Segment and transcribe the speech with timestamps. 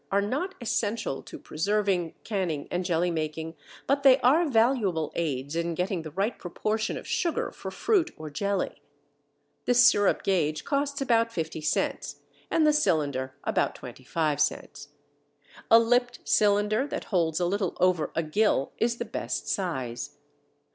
[0.09, 3.53] 5 A and B) are not essential to preserving, canning, and jelly making,
[3.85, 8.31] but they are valuable aids in getting the right proportion of sugar for fruit or
[8.31, 8.81] jelly.
[9.65, 14.87] The sirup gauge costs about 50 cents and the cylinder about 25 cents.
[15.69, 20.15] A lipped cylinder that holds a little over a gill is the best size.